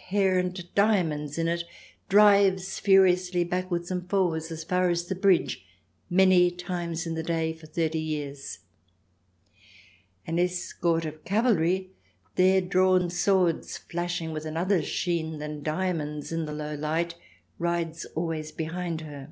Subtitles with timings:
[0.00, 1.62] xix hair and diamonds in it,
[2.08, 5.66] drives furiously backwards and forwards as far as the bridge,
[6.08, 8.60] many times in the day, for thirty years.
[10.26, 11.90] An escort of cavalry,
[12.36, 17.14] their drawn swords flashing with another sheen than diamonds in the low light,
[17.58, 19.28] rides always behind her.